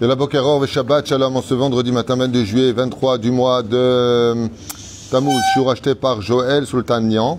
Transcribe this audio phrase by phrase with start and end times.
[0.00, 3.62] De la Bokeror et Shabbat Shalom en ce vendredi matin 22 juillet 23 du mois
[3.62, 4.46] de euh,
[5.10, 7.38] Tammuz, jour acheté par Joël Sultanian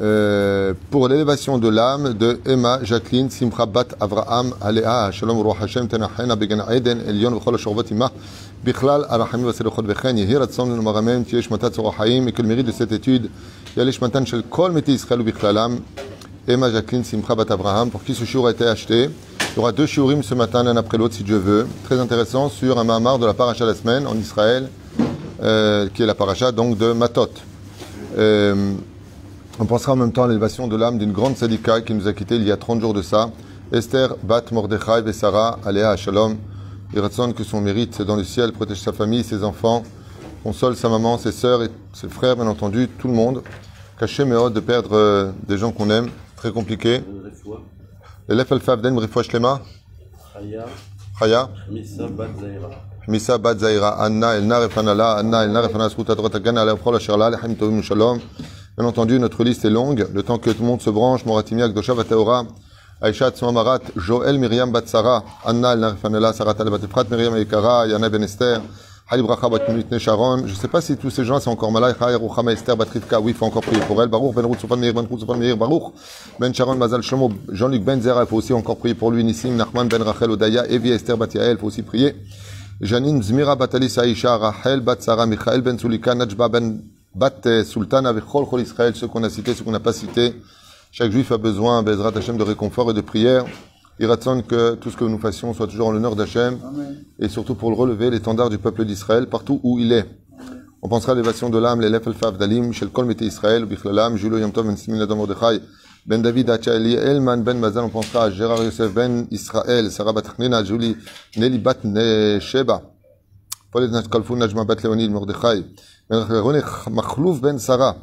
[0.00, 5.12] euh, pour l'élévation de l'âme de Emma Jacqueline Simcha Bat Avraham Alea.
[5.12, 8.10] Shalom Ruach Hashem Tenachena Began Eden Elion V'chol HaShorvot Imah
[8.64, 12.48] Bichlal Arachim Vaselochot Vechen Yehi Ratzon Lenu Maramem Tiyesh Matat Tzorah Haim et que le
[12.48, 13.30] mérite de cette étude
[13.76, 15.78] Yalish Matan Shel Kol Meti Israël Bichlalam
[16.48, 19.10] Emma Jacqueline Simcha Bat Avraham pour qui ce jour a été acheté
[19.54, 21.68] il y aura deux shiurim ce matin, l'un après l'autre, si Dieu veut.
[21.84, 24.68] Très intéressant sur un Mahamar de la paracha de la semaine en Israël,
[25.44, 27.28] euh, qui est la paracha donc de Matot.
[28.18, 28.72] Euh,
[29.60, 32.12] on pensera en même temps à l'élévation de l'âme d'une grande sadika qui nous a
[32.12, 33.30] quittés il y a 30 jours de ça,
[33.72, 36.36] Esther Bat Mordechai Vesara Alea Shalom.
[36.92, 37.00] Il
[37.32, 39.84] que son mérite dans le ciel protège sa famille, ses enfants,
[40.42, 43.44] console sa maman, ses sœurs et ses frères, bien entendu, tout le monde.
[44.00, 47.02] Caché mais de perdre euh, des gens qu'on aime, très compliqué.
[48.26, 49.60] L'Elef Alfab Den Rifwa Shlema
[51.18, 51.50] Chaya,
[53.06, 53.98] Misa Bat Zaira.
[54.00, 58.18] Anna Elna Refanala Anna Elna Refana Sruta Drotagan Alef Chol Asherla Lechem Tovim Shalom.
[58.78, 60.08] Bien entendu, notre liste est longue.
[60.10, 62.46] Le temps que tout le monde se branche, Moratimia Gdosha Vateora,
[63.02, 68.22] Aisha Tsomamarat, Joël Myriam Batsara, Anna Elna Refanala, Sarat Al Batefrat, Myriam Ekara, Yana Ben
[68.22, 68.62] Esther,
[69.98, 70.46] Sharon.
[70.46, 71.96] Je ne sais pas si tous ces gens sont encore malades.
[72.48, 74.08] Esther Batrivka, oui, il faut encore prier pour elle.
[74.08, 75.92] Baruch Ben Ruth Sofan Meir, Ben Ruth Sofan Meir, Baruch
[76.40, 79.22] Ben Sharon Mazal Shlomo, Jean-Luc Ben Zera, il faut aussi encore prier pour lui.
[79.22, 82.16] Nissim Nachman Ben Rachel Odaya, Evi Esther Bat Yael, il faut aussi prier.
[82.80, 86.80] Janine Zmira Batalis Aisha, Rachel Bat Sarah, Michael Ben Sulika, Najba Ben
[87.14, 90.34] Bat Sultana, Vichol Chol Israël, ceux qu'on a cités, ceux qu'on n'a pas cités.
[90.90, 93.44] Chaque juif a besoin, Bezrat Hashem, de réconfort et de prière.
[94.00, 96.58] Il ratsonne que tout ce que nous fassions soit toujours en l'honneur d'Hachem
[97.18, 100.06] et surtout pour le relever l'étendard du peuple d'Israël partout où il est.
[100.82, 104.36] On pensera à l'élévation de l'âme, l'élève Elfaf Dalim, Shel Kol Mete Israël, Bichlalam, Julo
[104.36, 105.60] Yom Tov Ben Simin Adam Mordechai,
[106.06, 110.62] Ben David Achali, Elman Ben Mazal, on pensera à Gérard Yosef Ben Israël, Sarah Batachnina,
[110.64, 110.96] Julie
[111.36, 111.78] Nelly Bat
[112.40, 112.82] Sheba,
[113.70, 115.64] Paul Nat Kalfun Najma Bat Leonid Mordechai,
[116.10, 116.26] Ben
[116.90, 117.96] Machlouf Ben Sarah.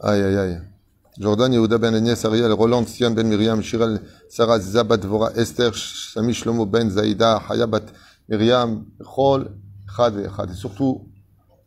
[0.00, 0.73] Aïe aïe aïe.
[1.16, 6.32] Jordan Yehuda Ben Agnès Ariel, Roland Sian Ben Miriam, Shirel Sarah Zabat Vora, Esther Sami
[6.32, 7.84] Shlomo Ben Zaïda, Hayabat
[8.28, 9.48] Miriam, Chol,
[9.96, 10.50] Chad et Chad.
[10.50, 11.02] Et surtout,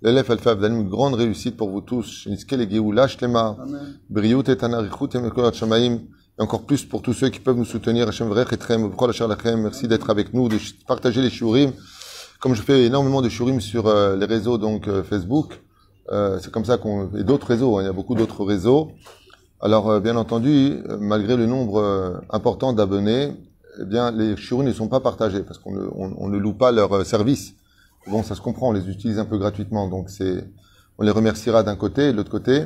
[0.02, 2.04] l'élève Alfav, une grande réussite pour vous tous.
[2.04, 3.56] Sheniske le Geoula Shlema,
[4.10, 6.00] Briut et Anarichut et Shamaim.
[6.38, 8.06] Et encore plus pour tous ceux qui peuvent nous soutenir.
[8.06, 9.62] Hashem Vrech et Trem, Asher Lachem.
[9.62, 11.72] Merci d'être avec nous, de partager les shurim.
[12.42, 15.62] Comme je fais énormément de shurim sur euh, les réseaux, donc euh, Facebook,
[16.12, 18.92] euh, c'est comme ça qu'on, et d'autres réseaux, hein, il y a beaucoup d'autres réseaux.
[19.60, 23.34] Alors, euh, bien entendu, euh, malgré le nombre euh, important d'abonnés,
[23.82, 27.56] eh bien, les chirurgiens ne sont pas partagés parce qu'on ne, loue pas leur service.
[28.06, 30.48] Bon, ça se comprend, on les utilise un peu gratuitement, donc c'est,
[31.00, 32.66] on les remerciera d'un côté et de l'autre côté.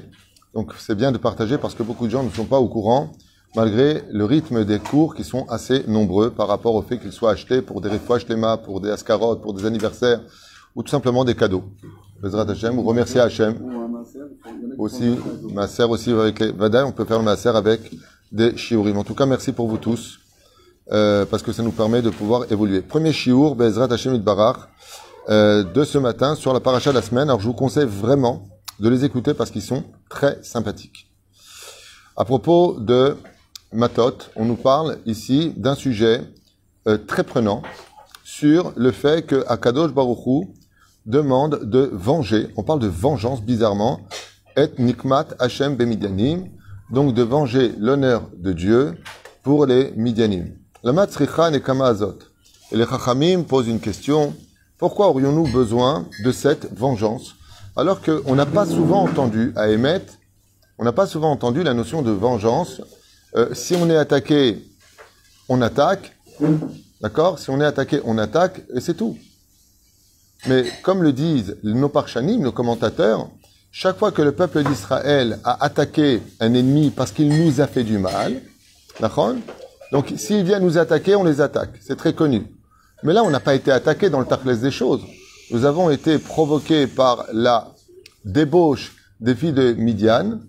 [0.54, 3.14] Donc, c'est bien de partager parce que beaucoup de gens ne sont pas au courant,
[3.56, 7.32] malgré le rythme des cours qui sont assez nombreux par rapport au fait qu'ils soient
[7.32, 8.26] achetés pour des refouages
[8.64, 10.20] pour des ascarotes, pour des anniversaires
[10.76, 11.64] ou tout simplement des cadeaux.
[12.22, 13.56] Bezrat Hashem, ou remercier Hashem
[14.78, 15.18] aussi,
[15.54, 17.92] ma sœur aussi avec les Vadaï, on peut faire le masser avec
[18.32, 18.98] des shiurim.
[18.98, 20.20] En tout cas, merci pour vous tous,
[20.92, 22.82] euh, parce que ça nous permet de pouvoir évoluer.
[22.82, 24.70] Premier shiur, Bezrat Hashem Barach,
[25.30, 27.30] euh, de ce matin sur la paracha de la semaine.
[27.30, 28.44] Alors, je vous conseille vraiment
[28.80, 31.12] de les écouter parce qu'ils sont très sympathiques.
[32.16, 33.18] À propos de
[33.74, 36.22] Matot, on nous parle ici d'un sujet
[36.88, 37.64] euh, très prenant
[38.24, 40.54] sur le fait que Akadosh Baruchou
[41.06, 42.50] demande de venger.
[42.58, 44.02] On parle de vengeance bizarrement
[44.56, 46.46] et nikmat Hashem bemidianim,
[46.92, 48.96] donc de venger l'honneur de Dieu
[49.44, 50.56] pour les midianim.
[50.84, 52.20] La matzricha nekama azot.
[52.72, 54.34] Et les chachamim posent une question,
[54.78, 57.36] pourquoi aurions-nous besoin de cette vengeance?
[57.76, 60.14] Alors qu'on n'a pas souvent entendu à émettre,
[60.78, 62.82] on n'a pas souvent entendu la notion de vengeance.
[63.36, 64.64] Euh, si on est attaqué,
[65.48, 66.16] on attaque,
[67.02, 67.40] d'accord?
[67.40, 69.18] Si on est attaqué, on attaque, et c'est tout.
[70.48, 73.30] Mais comme le disent nos parchanim, nos commentateurs,
[73.72, 77.84] chaque fois que le peuple d'Israël a attaqué un ennemi parce qu'il nous a fait
[77.84, 78.42] du mal,
[79.92, 81.72] Donc s'il vient nous attaquer, on les attaque.
[81.80, 82.44] C'est très connu.
[83.04, 85.02] Mais là, on n'a pas été attaqué dans le taclès des choses.
[85.52, 87.72] Nous avons été provoqués par la
[88.26, 90.40] débauche des filles de Midian,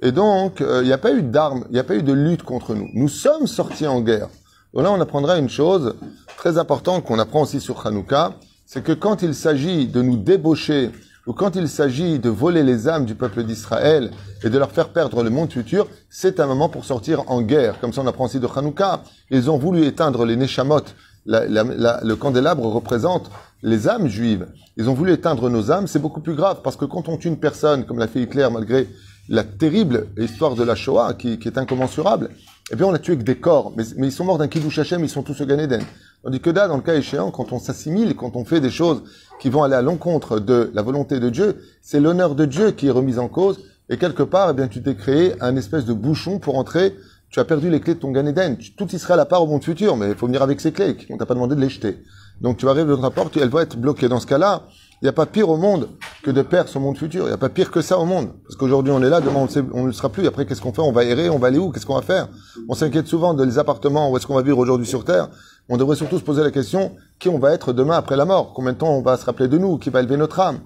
[0.00, 2.42] Et donc, il n'y a pas eu d'armes, il n'y a pas eu de lutte
[2.42, 2.88] contre nous.
[2.94, 4.28] Nous sommes sortis en guerre.
[4.74, 5.94] Donc là, on apprendra une chose
[6.36, 8.34] très importante qu'on apprend aussi sur Hanouka,
[8.72, 10.92] c'est que quand il s'agit de nous débaucher
[11.26, 14.10] ou quand il s'agit de voler les âmes du peuple d'Israël
[14.42, 17.78] et de leur faire perdre le monde futur, c'est un moment pour sortir en guerre.
[17.80, 19.02] Comme ça, on apprend aussi de Hanouka.
[19.30, 20.84] Ils ont voulu éteindre les Neshamot.
[21.26, 23.30] Le candélabre représente
[23.62, 24.46] les âmes juives.
[24.78, 25.86] Ils ont voulu éteindre nos âmes.
[25.86, 28.48] C'est beaucoup plus grave parce que quand on tue une personne, comme l'a fait Hitler,
[28.50, 28.88] malgré
[29.28, 32.30] la terrible histoire de la Shoah, qui, est incommensurable,
[32.70, 33.74] eh bien, on l'a tué avec des corps.
[33.76, 35.82] Mais, ils sont morts d'un kiddush Hashem, ils sont tous au Gan Eden.
[36.22, 39.02] Tandis que là, dans le cas échéant, quand on s'assimile, quand on fait des choses
[39.40, 42.86] qui vont aller à l'encontre de la volonté de Dieu, c'est l'honneur de Dieu qui
[42.86, 43.58] est remis en cause.
[43.88, 46.94] Et quelque part, eh bien, tu t'es créé un espèce de bouchon pour entrer.
[47.28, 48.56] Tu as perdu les clés de ton Gan Eden.
[48.76, 50.96] Tout sera à la part au monde futur, mais il faut venir avec ces clés.
[51.10, 51.98] On t'a pas demandé de les jeter.
[52.40, 54.08] Donc tu arrives de notre porte, elle va être bloquée.
[54.08, 54.62] Dans ce cas-là,
[55.02, 55.88] il n'y a pas pire au monde
[56.22, 57.24] que de perdre son monde futur.
[57.24, 58.28] Il n'y a pas pire que ça au monde.
[58.44, 60.28] Parce qu'aujourd'hui on est là, demain on ne le sera plus.
[60.28, 60.80] Après qu'est-ce qu'on fait?
[60.80, 61.70] On va errer, on va aller où?
[61.72, 62.28] Qu'est-ce qu'on va faire?
[62.68, 65.28] On s'inquiète souvent de les appartements, où est-ce qu'on va vivre aujourd'hui sur Terre.
[65.68, 68.52] On devrait surtout se poser la question, qui on va être demain après la mort?
[68.54, 69.76] Combien de temps on va se rappeler de nous?
[69.76, 70.60] Qui va élever notre âme?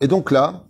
[0.00, 0.64] Et donc là,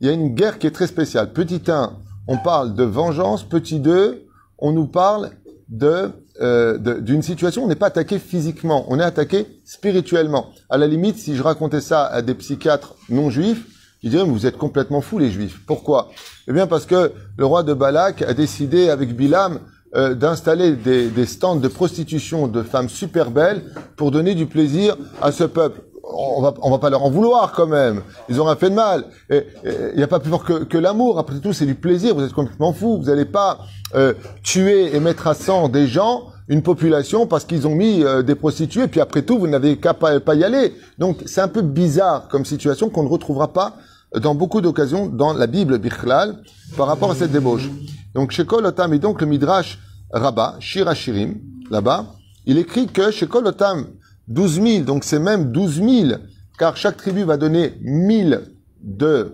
[0.00, 1.32] il y a une guerre qui est très spéciale.
[1.32, 1.92] Petit 1,
[2.28, 3.42] on parle de vengeance.
[3.42, 4.26] Petit 2,
[4.58, 5.30] on nous parle
[5.70, 6.10] de
[6.40, 10.50] euh, d'une situation on n'est pas attaqué physiquement, on est attaqué spirituellement.
[10.68, 13.64] À la limite, si je racontais ça à des psychiatres non juifs,
[14.02, 15.60] ils diraient, mais vous êtes complètement fous les juifs.
[15.66, 16.10] Pourquoi?
[16.48, 19.60] Eh bien parce que le roi de Balak a décidé avec Bilam
[19.94, 23.62] euh, d'installer des, des stands de prostitution de femmes super belles
[23.96, 25.80] pour donner du plaisir à ce peuple.
[26.06, 28.02] On va, on va pas leur en vouloir quand même.
[28.28, 29.04] Ils ont rien fait de mal.
[29.30, 31.18] Et il n'y a pas plus fort que, que l'amour.
[31.18, 32.14] Après tout, c'est du plaisir.
[32.14, 32.98] Vous êtes complètement fous.
[32.98, 33.58] Vous n'allez pas
[33.94, 34.12] euh,
[34.42, 38.34] tuer et mettre à sang des gens, une population, parce qu'ils ont mis euh, des
[38.34, 38.86] prostituées.
[38.88, 40.74] Puis après tout, vous n'avez qu'à pas, pas y aller.
[40.98, 43.76] Donc c'est un peu bizarre comme situation qu'on ne retrouvera pas
[44.20, 46.36] dans beaucoup d'occasions dans la Bible Bichlal
[46.76, 47.68] par rapport à cette débauche.
[48.14, 49.78] Donc chez Kol Otam et donc le Midrash
[50.12, 51.40] Rabbah, Shir Hashirim,
[51.70, 52.06] là-bas,
[52.46, 53.86] il écrit que chez Kol Otam,
[54.28, 55.90] 12 000, donc c'est même 12 000,
[56.58, 58.42] car chaque tribu va donner 1000
[58.82, 59.32] de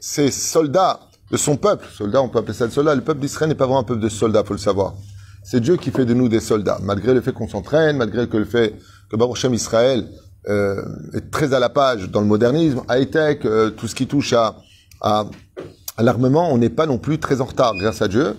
[0.00, 1.00] ses soldats,
[1.30, 1.86] de son peuple.
[1.92, 2.94] Soldats, on peut appeler ça le soldat.
[2.94, 4.94] Le peuple d'Israël n'est pas vraiment un peuple de soldats, faut le savoir.
[5.42, 8.36] C'est Dieu qui fait de nous des soldats, malgré le fait qu'on s'entraîne, malgré que
[8.36, 8.74] le fait
[9.10, 10.06] que Baruch Shem Israël
[10.48, 10.82] euh,
[11.14, 14.56] est très à la page dans le modernisme, high-tech, euh, tout ce qui touche à,
[15.00, 15.26] à,
[15.96, 18.36] à l'armement, on n'est pas non plus très en retard, grâce à Dieu.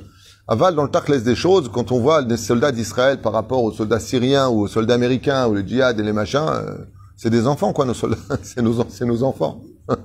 [0.47, 3.71] Aval, dans le tachlès des choses, quand on voit les soldats d'Israël par rapport aux
[3.71, 6.77] soldats syriens ou aux soldats américains ou le djihad et les machins, euh,
[7.15, 8.17] c'est des enfants, quoi, nos soldats.
[8.43, 9.61] c'est nos, nos enfants.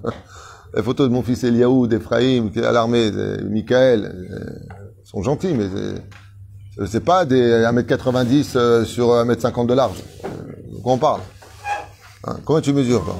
[0.74, 3.10] Les photos de mon fils Eliaou, d'Ephraïm, qui est à l'armée,
[3.48, 4.44] Michael, euh,
[5.04, 5.68] sont gentils, mais
[6.86, 10.02] c'est- pas des 1m90 euh, sur 1m50 de large.
[10.70, 11.20] De quoi on parle?
[12.24, 13.16] Hein, Combien tu mesures, toi?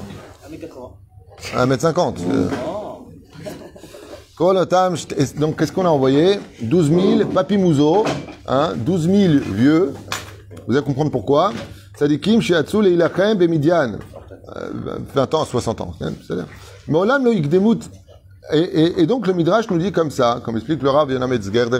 [1.55, 2.17] 1m50.
[2.31, 2.49] euh.
[2.49, 2.55] Kol
[3.47, 6.39] Otam, Sht- et Donc, qu'est-ce qu'on a envoyé?
[6.61, 8.05] 12 000 papy Mouzo,
[8.47, 9.93] hein, 12 000 vieux.
[10.67, 11.51] Vous allez comprendre pourquoi.
[11.97, 13.93] Sadikim, Shiatsu, Leilachem, Bemidian.
[14.55, 14.69] Euh,
[15.15, 15.93] 20 ans à 60 ans.
[16.01, 16.45] hein, c'est-à-dire.
[16.87, 17.79] Mais Olam lo Yikdemut.
[18.53, 21.79] Et, donc, le Midrash nous dit comme ça, comme explique le Rav Yonam Etzger de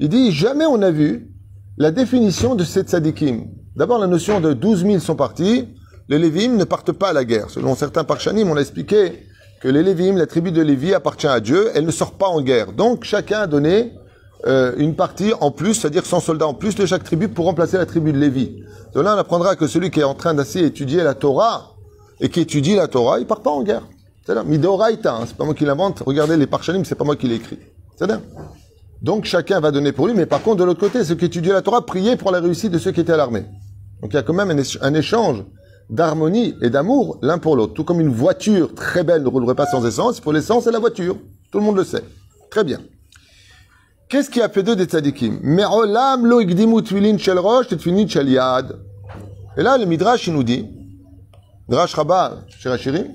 [0.00, 1.30] il dit, jamais on a vu
[1.76, 3.44] la définition de ces tzadikim.
[3.76, 5.68] D'abord, la notion de 12 000 sont partis.
[6.08, 7.48] Les Lévim ne partent pas à la guerre.
[7.48, 9.28] Selon certains parchanim, on a expliqué
[9.62, 11.70] que les Lévim, la tribu de Lévi, appartient à Dieu.
[11.74, 12.72] Elle ne sort pas en guerre.
[12.72, 13.92] Donc, chacun a donné
[14.44, 17.78] euh, une partie en plus, c'est-à-dire 100 soldats en plus de chaque tribu pour remplacer
[17.78, 18.64] la tribu de Lévi.
[18.92, 21.76] De là, on apprendra que celui qui est en train d'assez étudier la Torah
[22.20, 23.86] et qui étudie la Torah, il part pas en guerre.
[24.24, 26.02] C'est-à-dire, Midoraita, hein, c'est pas moi qui l'invente.
[26.04, 27.58] Regardez les parchanim, c'est pas moi qui l'ai écrit.
[27.94, 28.20] C'est-à-dire,
[29.00, 31.52] donc chacun va donner pour lui, mais par contre, de l'autre côté, ceux qui étudiaient
[31.52, 33.44] la Torah priaient pour la réussite de ceux qui étaient à l'armée.
[34.00, 34.50] Donc il y a quand même
[34.80, 35.44] un échange
[35.90, 37.74] d'harmonie et d'amour l'un pour l'autre.
[37.74, 40.70] Tout comme une voiture très belle ne roulerait pas sans essence, il faut l'essence et
[40.70, 41.16] la voiture.
[41.50, 42.04] Tout le monde le sait.
[42.50, 42.80] Très bien.
[44.08, 45.40] Qu'est-ce qui a fait d'eux des tzadikim?
[49.56, 50.66] Et là, le Midrash, il nous dit,
[51.68, 53.08] Midrash Rabbah, chez Rachirim,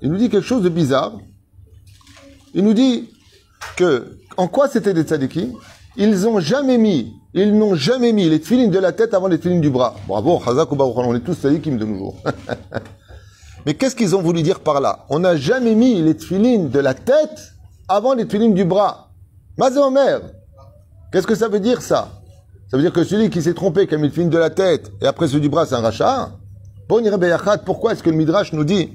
[0.00, 1.18] il nous dit quelque chose de bizarre.
[2.54, 3.08] Il nous dit
[3.76, 5.52] que, en quoi c'était des tzadikim?
[5.96, 9.38] Ils ont jamais mis, ils n'ont jamais mis les tefilines de la tête avant les
[9.38, 9.94] tefilines du bras.
[10.06, 12.14] Bravo, on est tous de nos.
[13.66, 15.06] Mais qu'est-ce qu'ils ont voulu dire par là?
[15.08, 17.54] On n'a jamais mis les tefilines de la tête
[17.88, 19.10] avant les tefilines du bras.
[19.56, 20.20] Mazé Omer,
[21.12, 22.08] qu'est-ce que ça veut dire ça?
[22.70, 24.50] Ça veut dire que celui qui s'est trompé, qui a mis le tefilin de la
[24.50, 26.32] tête, et après celui du bras, c'est un rachat?
[27.64, 28.90] Pourquoi est-ce que le Midrash nous dit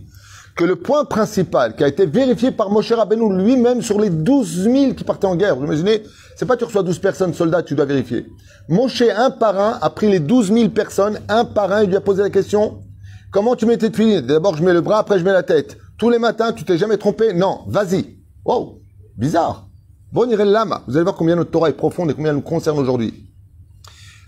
[0.58, 4.64] que le point principal qui a été vérifié par Moshe Rabbeinu lui-même sur les 12
[4.64, 5.56] 000 qui partaient en guerre.
[5.56, 6.02] Vous imaginez,
[6.36, 8.26] c'est pas tu reçois 12 personnes soldats, tu dois vérifier.
[8.68, 11.96] Moshe, un par un, a pris les 12 000 personnes, un par un, il lui
[11.96, 12.84] a posé la question,
[13.32, 15.78] comment tu mets tes tuiles D'abord, je mets le bras, après je mets la tête.
[16.00, 17.34] Tous les matins, tu t'es jamais trompé?
[17.34, 18.18] Non, vas-y.
[18.44, 18.82] Wow,
[19.16, 19.68] bizarre.
[20.12, 20.82] Bon, le lama.
[20.88, 23.27] Vous allez voir combien notre Torah est profonde et combien elle nous concerne aujourd'hui.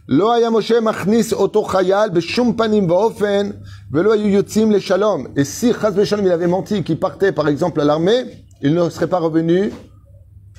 [0.09, 3.51] לא היה משה מכניס אותו חייל בשום פנים ואופן
[3.93, 5.27] ולא היו יוצאים לשלום.
[5.37, 8.25] Et si Chaz Shalom il avait menti qu'il partait par exemple à l'armée,
[8.61, 9.73] il ne serait pas revenu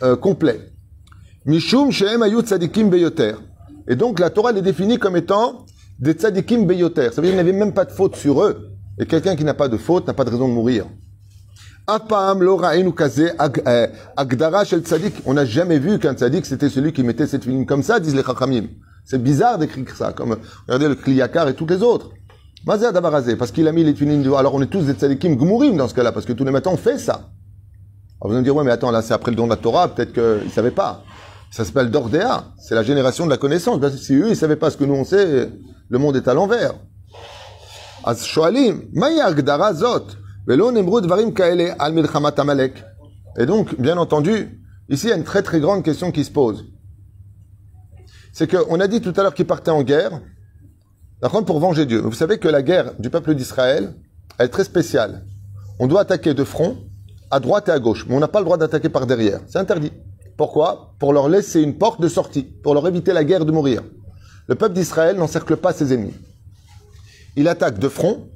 [0.02, 0.60] euh, complet.
[1.46, 3.36] Mishum shehem ayut tzadikim beyoter.
[3.88, 5.66] Et donc la Torah les définit comme étant
[6.00, 7.10] des tzadikim beyoter.
[7.12, 8.72] Ça veut dire qu'il n'y avait même pas de faute sur eux.
[9.00, 10.86] Et quelqu'un qui n'a pas de faute n'a pas de raison de mourir.
[11.86, 13.88] Apam lo ra'inu kaze ag- euh,
[14.18, 15.14] agdara shel tzadik.
[15.28, 18.16] On n'a jamais vu qu'un tzadik c'était celui qui mettait cette filine comme ça, disent
[18.16, 18.66] les chachamim.
[19.10, 20.38] C'est bizarre d'écrire ça, comme,
[20.68, 22.10] regardez le Kliyakar et tous les autres.
[22.66, 25.36] Mazé Adabarazé, parce qu'il a mis les filines du Alors on est tous des tzadikim
[25.36, 27.14] gmourim dans ce cas-là, parce que tous les matins on fait ça.
[27.14, 27.28] Alors
[28.22, 29.88] vous allez me dire, ouais, mais attends, là c'est après le don de la Torah,
[29.90, 31.04] peut-être qu'ils ne savaient pas.
[31.52, 33.80] Ça s'appelle Dordéa, c'est la génération de la connaissance.
[33.80, 35.50] Parce que si eux, ils ne savaient pas ce que nous on sait,
[35.90, 36.74] le monde est à l'envers.
[38.04, 40.14] אז שואלים, מהי ההגדרה הזאת?
[40.48, 42.80] ולא נאמרו דברים כאלה על מלחמת עמלק.
[43.40, 46.32] Et donc, bien entendu, ici il y a une très très grande question qui se
[46.32, 46.66] pose.
[48.33, 50.21] C'est qu'on a dit tout à l'heure qu'ils partaient en guerre,
[51.21, 52.01] d'accord, pour venger Dieu.
[52.01, 53.95] Vous savez que la guerre du peuple d'Israël,
[54.39, 55.25] elle est très spéciale.
[55.79, 56.79] On doit attaquer de front,
[57.31, 59.41] à droite et à gauche, mais on n'a pas le droit d'attaquer par derrière.
[59.47, 59.93] C'est interdit.
[60.37, 60.95] Pourquoi?
[60.99, 63.83] Pour leur laisser une porte de sortie, pour leur éviter la guerre de mourir.
[64.47, 66.15] Le peuple d'Israël n'encercle pas ses ennemis.
[67.37, 68.29] Il attaque de front,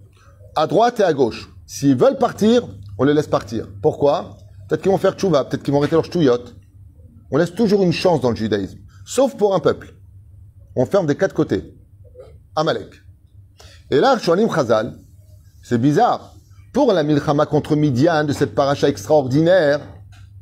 [0.54, 1.50] à droite et à gauche.
[1.66, 3.66] S'ils veulent partir, on les laisse partir.
[3.82, 4.36] Pourquoi?
[4.68, 6.54] Peut-être qu'ils vont faire tchouva, peut-être qu'ils vont arrêter leur ch'touillotte.
[7.30, 8.78] On laisse toujours une chance dans le judaïsme.
[9.04, 9.94] Sauf pour un peuple.
[10.76, 11.74] On ferme des quatre côtés.
[12.56, 12.88] Amalek.
[13.90, 14.96] Et là, Shoalim Chazal,
[15.62, 16.34] c'est bizarre.
[16.72, 19.80] Pour la Milchama contre Midian, de cette paracha extraordinaire,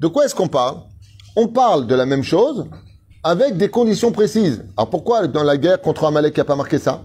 [0.01, 0.79] de quoi est-ce qu'on parle?
[1.37, 2.67] On parle de la même chose
[3.25, 4.65] avec des conditions précises.
[4.77, 7.03] Alors pourquoi dans la guerre contre Amalek, il n'y a pas marqué ça?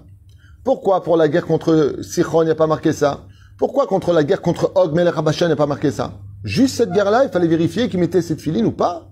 [0.63, 3.25] Pourquoi pour la guerre contre Sichon, il n'y a pas marqué ça?
[3.57, 6.19] Pourquoi contre la guerre contre Og, Melech il n'y a pas marqué ça?
[6.43, 9.09] Juste cette guerre-là, il fallait vérifier qu'il mettait cette filine ou pas.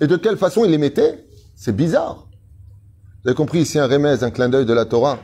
[0.00, 1.26] Et de quelle façon il les mettait?
[1.62, 2.26] C'est bizarre.
[3.22, 5.18] Vous avez compris ici un remèze, un clin d'œil de la Torah,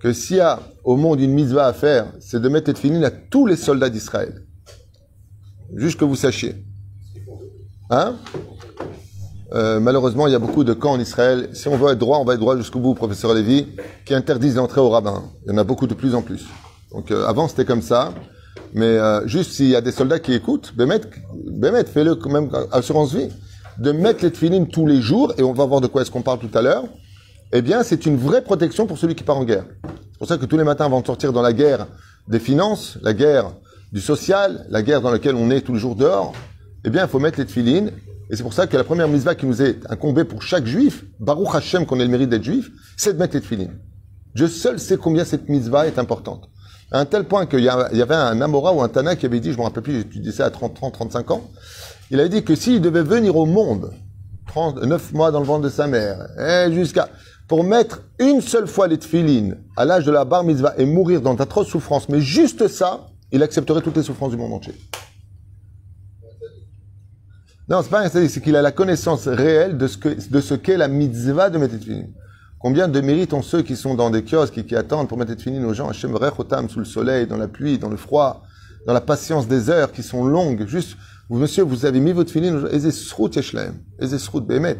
[0.00, 3.04] que s'il y a au monde une mitzvah à faire, c'est de mettre cette filine
[3.04, 4.46] à tous les soldats d'Israël.
[5.76, 6.54] Juste que vous sachiez.
[7.90, 8.16] Hein?
[9.52, 11.50] Euh, malheureusement, il y a beaucoup de camps en Israël.
[11.52, 13.66] Si on veut être droit, on va être droit jusqu'au bout, professeur Lévy,
[14.06, 15.22] qui interdisent l'entrée au rabbin.
[15.44, 16.46] Il y en a beaucoup de plus en plus.
[16.92, 18.14] Donc euh, avant, c'était comme ça.
[18.72, 23.12] Mais euh, juste s'il y a des soldats qui écoutent, Bémet, fais-le quand même assurance
[23.12, 23.28] vie,
[23.78, 26.22] de mettre les tefilines tous les jours, et on va voir de quoi est-ce qu'on
[26.22, 26.84] parle tout à l'heure,
[27.52, 29.64] eh bien c'est une vraie protection pour celui qui part en guerre.
[29.84, 31.86] C'est pour ça que tous les matins, avant de sortir dans la guerre
[32.26, 33.52] des finances, la guerre
[33.92, 36.34] du social, la guerre dans laquelle on est tous les jours dehors,
[36.84, 37.92] eh bien il faut mettre les tefilines,
[38.30, 41.04] et c'est pour ça que la première mitzvah qui nous est incombée pour chaque juif,
[41.18, 43.78] Baruch Hashem qu'on ait le mérite d'être juif, c'est de mettre les tefilines.
[44.34, 46.50] Dieu seul sait combien cette mitzvah est importante.
[46.90, 49.52] À un tel point qu'il y, avait un Amora ou un Tana qui avait dit,
[49.52, 51.50] je me rappelle plus, étudié ça à 30, 30, 35 ans,
[52.10, 53.92] il avait dit que s'il devait venir au monde,
[54.46, 56.28] 39 mois dans le ventre de sa mère,
[56.72, 57.08] jusqu'à,
[57.46, 61.20] pour mettre une seule fois les tefilines à l'âge de la bar mitzvah et mourir
[61.20, 64.74] dans d'atroces souffrances, mais juste ça, il accepterait toutes les souffrances du monde entier.
[67.68, 70.54] Non, c'est pas un c'est qu'il a la connaissance réelle de ce que, de ce
[70.54, 72.14] qu'est la mitzvah de mettre les tefilines.
[72.58, 75.30] Combien de mérites ont ceux qui sont dans des kiosques et qui attendent pour mettre
[75.30, 78.42] les tefilines aux gens, Hashem Rechotam, sous le soleil, dans la pluie, dans le froid,
[78.86, 80.66] dans la patience des heures qui sont longues.
[80.66, 80.96] Juste,
[81.30, 84.78] vous, monsieur, vous avez mis votre filine, Ezesrout Yeshlaem, Ezesrout Behemet.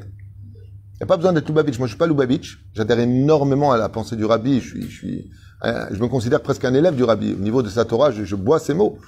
[0.98, 1.78] Il n'y a pas besoin d'être Lubavitch.
[1.78, 2.58] Moi, je suis pas Lubavitch.
[2.74, 4.60] J'adhère énormément à la pensée du rabbi.
[4.60, 5.30] Je suis, je suis,
[5.62, 7.34] je me considère presque un élève du rabbi.
[7.34, 8.98] Au niveau de sa Torah, je, bois ses mots.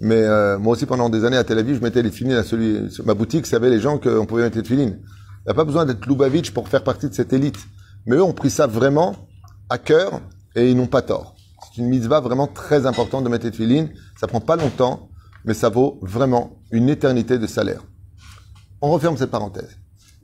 [0.00, 2.44] Mais euh, moi aussi, pendant des années à Tel Aviv, je mettais les filines à
[2.44, 5.00] celui, ma boutique, savait les gens qu'on pouvait mettre les filines.
[5.00, 7.58] Il n'y a pas besoin d'être Lubavitch pour faire partie de cette élite.
[8.04, 9.16] Mais eux ont pris ça vraiment
[9.68, 10.20] à cœur
[10.54, 11.34] et ils n'ont pas tort.
[11.74, 13.90] C'est une mitzvah vraiment très importante de mettre les filines.
[14.20, 15.08] Ça prend pas longtemps,
[15.46, 17.82] mais ça vaut vraiment une éternité de salaire.
[18.82, 19.78] On referme cette parenthèse.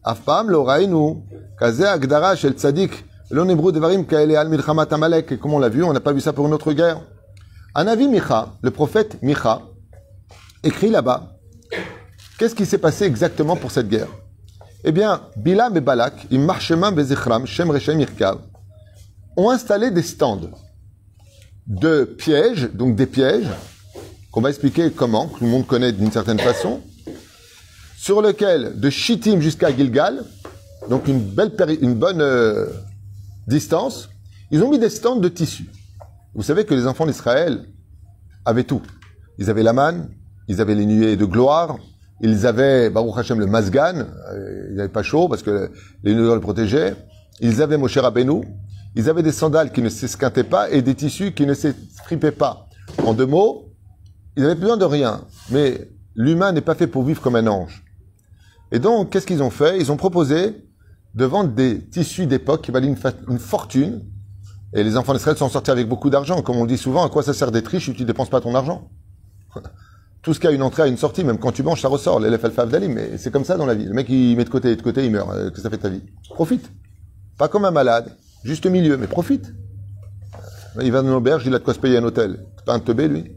[0.05, 1.23] Afpam lo rainu
[1.59, 5.33] kaze agdara shel tzadik lo nibru devarim kaele al milchamat amalek.
[5.33, 7.00] Et comme on l'a vu, on n'a pas vu ça pour une autre guerre.
[7.75, 9.62] Anavi Micha, le prophète Micha,
[10.62, 11.38] écrit là-bas,
[12.38, 14.09] qu'est-ce qui s'est passé exactement pour cette guerre?
[14.85, 18.41] Eh bien, Bilam et Balak, Immarchemin Bezichram, Shem Rechem Irkav,
[19.37, 20.50] ont installé des stands
[21.67, 23.49] de pièges, donc des pièges,
[24.32, 26.80] qu'on va expliquer comment, que le monde connaît d'une certaine façon,
[27.96, 30.24] sur lequel, de Shittim jusqu'à Gilgal,
[30.88, 32.66] donc une, belle une bonne euh,
[33.46, 34.08] distance,
[34.50, 35.66] ils ont mis des stands de tissu.
[36.34, 37.66] Vous savez que les enfants d'Israël
[38.44, 38.82] avaient tout.
[39.38, 40.08] Ils avaient la manne,
[40.48, 41.76] ils avaient les nuées de gloire,
[42.22, 45.70] ils avaient, Baruch Hashem, le masgan, euh, ils n'avaient pas chaud parce que
[46.02, 46.96] les nuées le protégeaient,
[47.40, 48.42] ils avaient Moshe Rabbeinu,
[48.96, 52.68] ils avaient des sandales qui ne s'esquintaient pas et des tissus qui ne s'effripaient pas.
[53.04, 53.72] En deux mots,
[54.36, 55.22] ils n'avaient besoin de rien.
[55.50, 57.84] Mais l'humain n'est pas fait pour vivre comme un ange.
[58.70, 59.78] Et donc, qu'est-ce qu'ils ont fait?
[59.78, 60.64] Ils ont proposé
[61.14, 64.02] de vendre des tissus d'époque qui valaient une, fortune.
[64.72, 66.40] Et les enfants d'Israël sont sortis avec beaucoup d'argent.
[66.40, 68.40] Comme on dit souvent, à quoi ça sert d'être riche si tu ne dépenses pas
[68.40, 68.88] ton argent?
[70.22, 71.24] Tout ce qui a une entrée une sortie.
[71.24, 72.20] Même quand tu manges, ça ressort.
[72.20, 72.94] L'élève alpha d'Alim.
[72.94, 73.84] Mais c'est comme ça dans la vie.
[73.84, 75.28] Le mec, il met de côté, de côté, il meurt.
[75.30, 76.02] Euh, Qu'est-ce que ça fait de ta vie?
[76.30, 76.70] Profite.
[77.36, 78.16] Pas comme un malade.
[78.44, 79.52] Juste milieu, mais profite.
[80.78, 82.46] Euh, Il va dans une auberge, il a de quoi se payer un hôtel.
[82.56, 83.32] C'est pas un teubé, lui?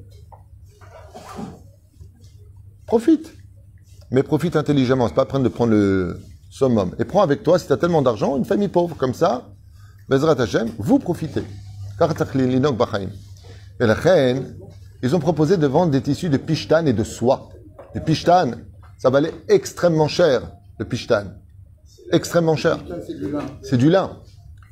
[2.86, 3.34] Profite.
[4.12, 5.08] Mais profite intelligemment.
[5.08, 6.96] C'est pas prendre de prendre le summum.
[7.00, 8.96] Et prends avec toi, si tu as tellement d'argent, une famille pauvre.
[8.96, 9.50] Comme ça,
[10.10, 11.44] Bezrat Hashem, vous profitez.
[13.80, 14.58] Et la reine,
[15.02, 17.50] ils ont proposé de vendre des tissus de pishtan et de soie.
[17.94, 18.52] Les pishtan,
[18.98, 21.26] ça valait extrêmement cher, le pishtan.
[22.12, 22.80] Extrêmement cher.
[23.62, 24.18] C'est du lin.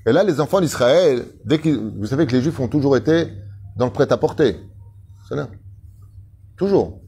[0.05, 3.31] Et là, les enfants d'Israël, dès qu'ils, vous savez que les Juifs ont toujours été
[3.77, 4.59] dans le prêt-à-porter.
[5.27, 5.47] C'est là.
[6.57, 7.02] Toujours.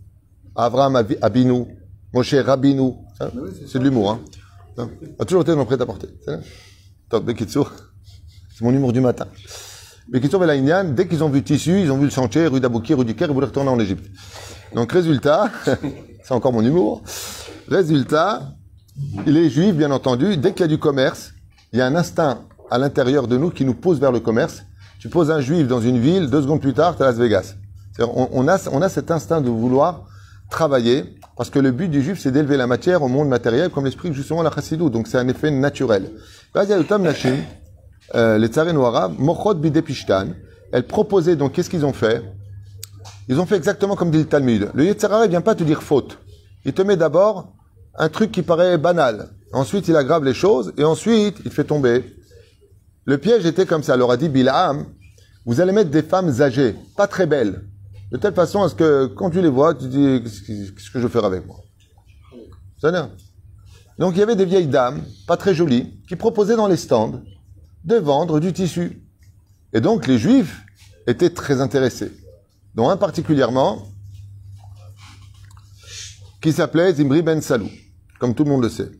[0.55, 1.65] Abraham Abi- Abinu,
[2.13, 2.93] Moshe Rabinu.
[3.19, 3.29] Hein
[3.67, 4.11] C'est de l'humour,
[4.77, 4.89] hein.
[5.19, 6.07] A toujours été dans le prêt-à-porter.
[6.25, 6.39] C'est là.
[7.09, 7.71] Top, Bekitsour.
[8.53, 9.25] C'est mon humour du matin.
[10.09, 12.93] Bekitsour Belaïnian, dès qu'ils ont vu le tissu, ils ont vu le chantier, rue d'Abouki,
[12.93, 14.05] rue du Caire, ils voulaient retourner en Égypte.
[14.73, 15.49] Donc, résultat,
[16.23, 17.03] c'est encore mon humour.
[17.67, 18.51] Résultat,
[19.25, 21.31] les juifs, bien entendu, dès qu'il y a du commerce,
[21.73, 24.63] il y a un instinct à l'intérieur de nous qui nous pousse vers le commerce.
[24.99, 27.55] Tu poses un juif dans une ville, deux secondes plus tard, tu à Las Vegas.
[27.99, 30.05] On a, on a cet instinct de vouloir
[30.49, 31.03] travailler,
[31.37, 34.13] parce que le but du juif, c'est d'élever la matière au monde matériel, comme l'explique
[34.13, 34.89] justement la chassidou.
[34.89, 36.11] Donc c'est un effet naturel.
[38.13, 40.27] Euh, les tsarins arabes, Mochot Bidepishtan.
[40.71, 42.21] Elles proposaient, donc qu'est-ce qu'ils ont fait?
[43.27, 44.69] Ils ont fait exactement comme dit le Talmud.
[44.73, 46.19] Le Yetzirah, il vient pas te dire faute.
[46.63, 47.53] Il te met d'abord
[47.97, 49.29] un truc qui paraît banal.
[49.53, 52.03] Ensuite, il aggrave les choses, et ensuite, il te fait tomber.
[53.05, 53.93] Le piège était comme ça.
[53.93, 54.85] Alors a dit Bilham,
[55.45, 57.63] vous allez mettre des femmes âgées, pas très belles,
[58.15, 61.05] de telle façon à ce que quand tu les vois, tu dis qu'est-ce que je
[61.05, 61.57] vais faire avec moi?
[62.79, 63.09] Ça
[63.99, 67.21] Donc il y avait des vieilles dames, pas très jolies, qui proposaient dans les stands
[67.83, 69.01] de vendre du tissu.
[69.73, 70.61] Et donc les juifs
[71.07, 72.13] étaient très intéressés.
[72.73, 73.83] Dont un particulièrement,
[76.41, 77.69] qui s'appelait Zimri Ben Salou,
[78.19, 78.91] comme tout le monde le sait.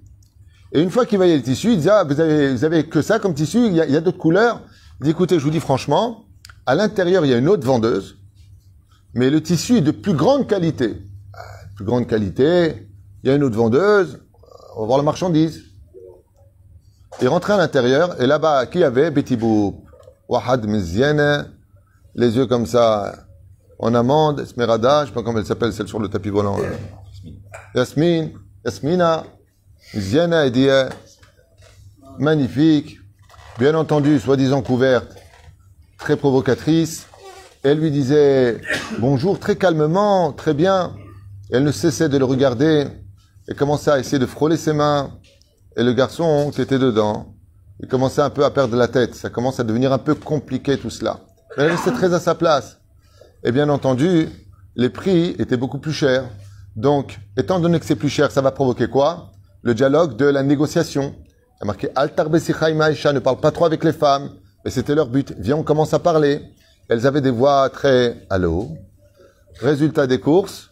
[0.73, 3.33] Et une fois qu'il voyait le tissu, il disait, ah, vous avez, que ça comme
[3.33, 4.61] tissu, il y a, il y a d'autres couleurs.
[4.99, 6.25] Il dit, écoutez, je vous dis franchement,
[6.65, 8.17] à l'intérieur, il y a une autre vendeuse,
[9.15, 11.01] mais le tissu est de plus grande qualité.
[11.33, 11.39] Ah,
[11.75, 12.87] Plus grande qualité,
[13.23, 14.19] il y a une autre vendeuse,
[14.75, 15.63] on va voir la marchandise.
[17.21, 19.09] Il rentrait à l'intérieur, et là-bas, qui y avait?
[19.09, 19.85] Boop,
[20.27, 21.49] Wahad Mizienne,
[22.13, 23.25] les yeux comme ça,
[23.79, 26.57] en amande, Esmeralda, je sais pas comment elle s'appelle, celle sur le tapis volant.
[26.57, 26.67] là.
[27.73, 28.31] Yasmine,
[28.65, 29.23] Yasmina,
[29.95, 30.89] Ziana Edia,
[32.19, 32.97] magnifique,
[33.59, 35.15] bien entendu, soi-disant couverte,
[35.97, 37.07] très provocatrice.
[37.67, 38.61] Elle lui disait
[38.99, 40.95] bonjour très calmement, très bien.
[41.49, 42.85] Elle ne cessait de le regarder
[43.47, 45.17] et commençait à essayer de frôler ses mains.
[45.75, 47.33] Et le garçon qui était dedans,
[47.79, 49.15] il commençait un peu à perdre la tête.
[49.15, 51.21] Ça commence à devenir un peu compliqué tout cela.
[51.57, 52.77] Mais elle restait très à sa place.
[53.43, 54.29] Et bien entendu,
[54.75, 56.25] les prix étaient beaucoup plus chers.
[56.75, 59.31] Donc, étant donné que c'est plus cher, ça va provoquer quoi?
[59.63, 61.15] Le dialogue de la négociation.
[61.17, 64.29] Il y a marqué Altar Besicha Maïcha, ne parle pas trop avec les femmes.
[64.65, 65.33] Et c'était leur but.
[65.39, 66.43] Viens, on commence à parler.
[66.87, 68.69] Elles avaient des voix très allô?
[69.59, 70.71] Résultat des courses?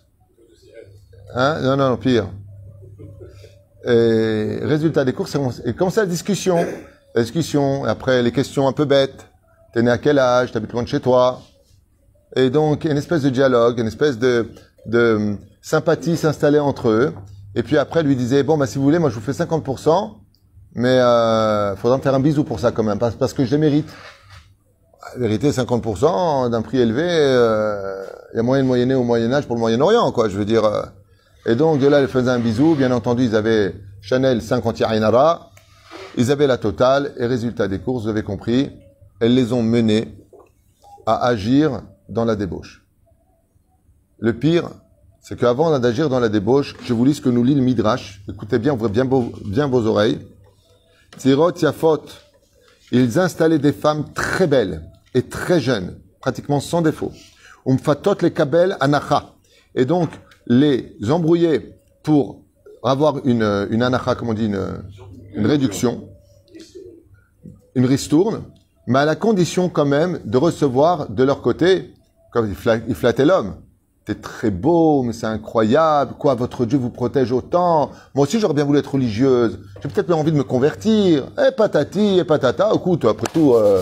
[1.33, 1.59] Hein?
[1.61, 2.27] Non, non, pire.
[3.85, 6.65] Et résultat des courses, et commence la discussion?
[7.15, 9.27] La discussion, après les questions un peu bêtes.
[9.73, 10.51] T'es né à quel âge?
[10.51, 11.41] T'habites loin de chez toi
[12.35, 14.51] Et donc, une espèce de dialogue, une espèce de,
[14.85, 17.13] de sympathie s'installait entre eux.
[17.55, 20.11] Et puis après, lui disait, bon, bah, si vous voulez, moi, je vous fais 50%,
[20.75, 23.51] mais euh, faudra me faire un bisou pour ça quand même, parce, parce que je
[23.51, 23.89] les mérite.
[25.17, 29.55] Vérité, 50% d'un prix élevé, euh, il y a moyen de moyenner au Moyen-Âge pour
[29.55, 30.65] le Moyen-Orient, quoi, je veux dire.
[30.65, 30.81] euh.
[31.45, 32.75] Et donc, de là, elle faisait un bisou.
[32.75, 35.51] Bien entendu, ils avaient Chanel 50 Yarinara.
[36.17, 37.13] Ils avaient la totale.
[37.17, 38.71] Et résultat des courses, vous avez compris,
[39.19, 40.15] elles les ont menés
[41.05, 42.85] à agir dans la débauche.
[44.19, 44.69] Le pire,
[45.21, 48.23] c'est qu'avant d'agir dans la débauche, je vous lis ce que nous lit le Midrash.
[48.29, 50.19] Écoutez bien, ouvrez bien, vos oreilles.
[51.17, 51.51] Tirot,
[52.91, 54.81] ils installaient des femmes très belles
[55.13, 57.11] et très jeunes, pratiquement sans défaut.
[57.67, 59.33] Umfatot les kabel anacha.
[59.75, 60.09] Et donc,
[60.47, 62.41] les embrouiller pour
[62.83, 64.83] avoir une, une anacha, comme on dit, une,
[65.35, 66.07] une réduction,
[67.75, 68.43] une ristourne,
[68.87, 71.93] mais à la condition quand même de recevoir de leur côté,
[72.31, 73.55] comme ils fla- ils flattaient l'homme.
[74.05, 76.15] T'es très beau, mais c'est incroyable.
[76.19, 77.91] Quoi, votre Dieu vous protège autant.
[78.13, 79.59] Moi aussi, j'aurais bien voulu être religieuse.
[79.81, 81.29] J'ai peut-être envie de me convertir.
[81.39, 82.69] Eh, patati, et patata.
[82.75, 83.81] Écoute, après tout, euh,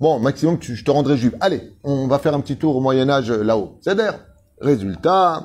[0.00, 1.36] bon, maximum, tu- je te rendrai juive.
[1.40, 3.78] Allez, on va faire un petit tour au Moyen-Âge euh, là-haut.
[3.80, 4.18] C'est d'air.
[4.60, 5.44] Résultat,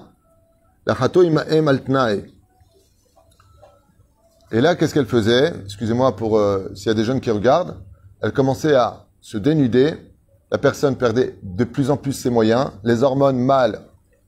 [0.86, 2.24] la im altnae.
[4.52, 5.54] Et là, qu'est-ce qu'elle faisait?
[5.64, 7.78] Excusez-moi pour euh, s'il y a des jeunes qui regardent.
[8.22, 9.94] Elle commençait à se dénuder.
[10.52, 12.72] La personne perdait de plus en plus ses moyens.
[12.84, 13.82] Les hormones mâles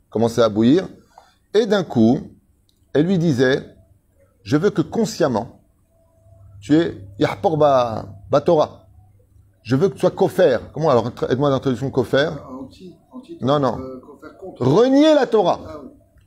[0.10, 0.88] commençaient à bouillir.
[1.54, 2.20] Et d'un coup,
[2.94, 3.76] elle lui disait
[4.44, 5.60] Je veux que consciemment,
[6.62, 8.83] tu es Yahpor ba, ba Torah.
[9.63, 10.58] Je veux que tu sois kofer.
[10.73, 11.88] Comment alors Aide-moi l'introduction.
[11.88, 13.80] Anti, anti, Non, non.
[13.80, 14.02] euh.
[14.60, 15.60] Renier la Torah.
[15.65, 15.82] Ah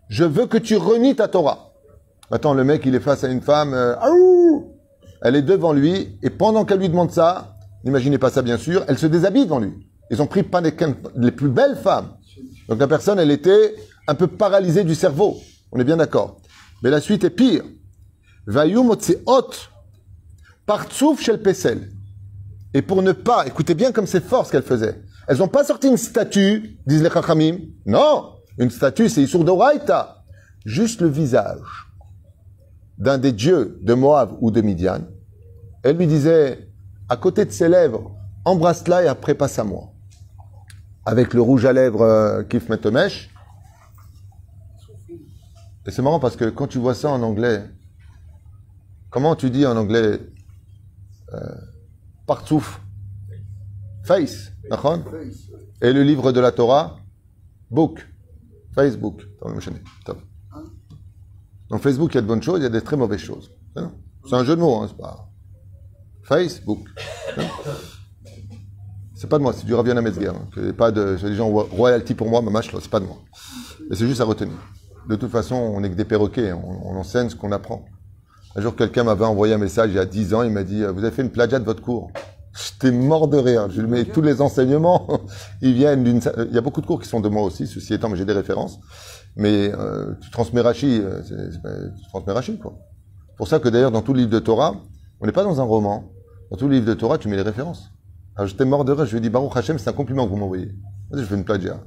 [0.08, 1.72] je veux que tu renies ta Torah.
[2.30, 3.94] Attends, le mec, il est face à une femme, euh,
[5.22, 8.84] elle est devant lui, et pendant qu'elle lui demande ça, n'imaginez pas ça bien sûr,
[8.88, 9.72] elle se déshabille devant lui.
[10.10, 10.72] Ils ont pris pas les,
[11.16, 12.10] les plus belles femmes.
[12.68, 13.74] Donc la personne, elle était
[14.06, 15.36] un peu paralysée du cerveau.
[15.72, 16.36] On est bien d'accord.
[16.82, 17.64] Mais la suite est pire.
[18.46, 18.90] Vayum
[19.26, 19.50] hot
[20.66, 21.90] partsouf shel pesel.
[22.74, 25.02] Et pour ne pas, écoutez bien comme c'est fort ce qu'elle faisait.
[25.28, 27.58] Elles n'ont pas sorti une statue, disent les chachamim.
[27.86, 30.24] Non, une statue, c'est Issour d'Oraita.
[30.64, 31.86] Juste le visage
[32.98, 35.00] d'un des dieux de Moab ou de Midian.
[35.82, 36.70] Elle lui disait,
[37.08, 39.92] à côté de ses lèvres, embrasse-la et après passe à moi.
[41.04, 42.68] Avec le rouge à lèvres euh, Kif.
[45.86, 47.62] Et c'est marrant parce que quand tu vois ça en anglais,
[49.10, 50.18] comment tu dis en anglais
[51.32, 51.38] euh,
[52.26, 52.80] Partsouf
[54.02, 54.52] Face,
[55.82, 56.96] Et le livre de la Torah
[57.70, 58.06] Book.
[58.74, 59.22] Facebook.
[61.68, 63.50] Dans Facebook, il y a de bonnes choses, il y a des très mauvaises choses.
[64.26, 65.28] C'est un jeu de mots, hein, c'est pas.
[66.22, 66.86] Facebook.
[69.14, 70.28] C'est pas de moi, c'est du Raviana Metzger.
[70.28, 70.72] Hein.
[70.76, 73.18] Pas de, c'est des gens royalty pour moi, ma c'est pas de moi.
[73.88, 74.56] Mais c'est juste à retenir.
[75.08, 77.86] De toute façon, on n'est que des perroquets, on enseigne ce qu'on apprend.
[78.56, 80.82] Un jour, quelqu'un m'avait envoyé un message il y a 10 ans, il m'a dit,
[80.82, 82.10] vous avez fait une plagiat de votre cours.
[82.54, 83.68] J'étais mort de rire.
[83.70, 85.06] Je mets tous les enseignements,
[85.60, 86.22] ils viennent d'une.
[86.48, 88.24] Il y a beaucoup de cours qui sont de moi aussi, ceci étant, mais j'ai
[88.24, 88.80] des références.
[89.36, 92.78] Mais euh, tu transmets Rachi, euh, tu transmets Rachi, quoi.
[93.36, 94.74] Pour ça que d'ailleurs, dans tout livre de Torah,
[95.20, 96.10] on n'est pas dans un roman.
[96.50, 97.90] Dans tout le livre de Torah, tu mets les références.
[98.36, 99.04] Alors j'étais mort de rire.
[99.04, 100.70] Je lui ai dit, Baruch Hashem, c'est un compliment que vous m'envoyez.
[101.12, 101.78] Je fais une plagiat.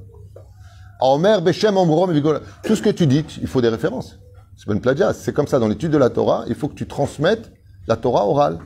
[2.62, 4.20] Tout ce que tu dis, il faut des références.
[4.60, 5.12] C'est pas une.
[5.14, 6.44] C'est comme ça dans l'étude de la Torah.
[6.46, 7.50] Il faut que tu transmettes
[7.86, 8.58] la Torah orale.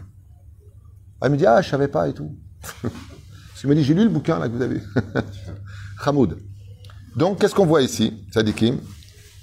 [1.23, 2.37] Elle me dit, ah, je savais pas et tout.
[2.83, 4.81] Parce qu'il m'a dit, j'ai lu le bouquin là que vous avez.
[6.05, 6.37] Hamoud.
[7.15, 8.81] Donc, qu'est-ce qu'on voit ici, Sadikim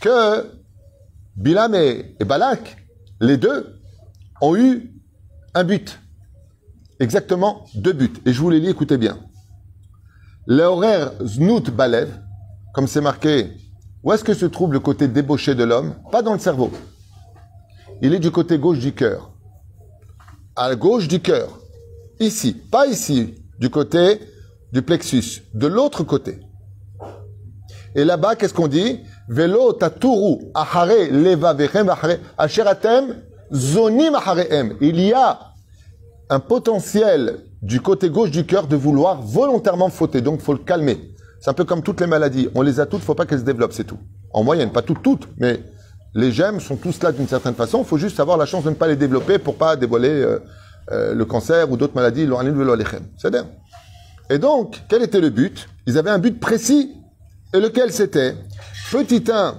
[0.02, 0.52] Que
[1.38, 2.86] Bilam et, Balak,
[3.22, 3.80] les deux,
[4.42, 4.94] ont eu
[5.54, 6.02] un but.
[7.00, 8.12] Exactement deux buts.
[8.26, 9.20] Et je vous les lis, écoutez bien.
[10.48, 12.10] L'horaire Znout Balev,
[12.74, 13.54] comme c'est marqué,
[14.04, 15.96] où est-ce que se trouve le côté débauché de l'homme?
[16.12, 16.72] Pas dans le cerveau.
[18.02, 19.32] Il est du côté gauche du cœur.
[20.56, 21.60] À gauche du cœur.
[22.20, 24.20] Ici, pas ici, du côté
[24.72, 26.40] du plexus, de l'autre côté.
[27.94, 29.02] Et là-bas, qu'est-ce qu'on dit?
[29.28, 33.16] Velo taturu ahare leva ahare asheratem
[33.54, 34.78] zonim ahareem.
[34.82, 35.40] Il y a
[36.30, 40.22] un potentiel du côté gauche du cœur de vouloir volontairement fauter.
[40.22, 41.11] Donc, faut le calmer.
[41.42, 42.50] C'est un peu comme toutes les maladies.
[42.54, 43.98] On les a toutes, faut pas qu'elles se développent, c'est tout.
[44.32, 45.60] En moyenne, pas toutes, toutes, mais
[46.14, 47.80] les gemmes sont tous là d'une certaine façon.
[47.80, 50.40] Il faut juste avoir la chance de ne pas les développer pour pas dévoiler euh,
[50.92, 52.30] euh, le cancer ou d'autres maladies,
[53.18, 53.38] cest
[54.30, 55.68] Et donc, quel était le but?
[55.88, 56.92] Ils avaient un but précis.
[57.54, 58.36] Et lequel c'était?
[58.92, 59.56] Petit 1,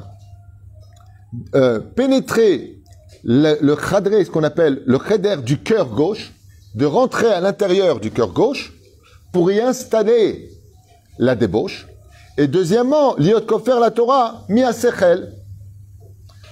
[1.56, 2.78] euh, pénétrer
[3.24, 6.32] le, le ce qu'on appelle le kheder du cœur gauche,
[6.74, 8.72] de rentrer à l'intérieur du cœur gauche
[9.32, 10.48] pour y installer
[11.18, 11.87] la débauche.
[12.38, 15.33] Et deuxièmement, liot kofer la Torah, mi sechel,